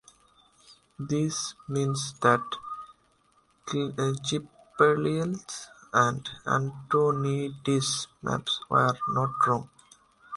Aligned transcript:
This 0.97 1.53
means 1.67 2.15
that 2.21 2.41
Schiaparelli's 3.67 5.69
and 5.93 6.25
Antoniadi's 6.43 8.07
maps 8.23 8.61
were 8.67 8.97
not 9.09 9.33
"wrong". 9.45 9.69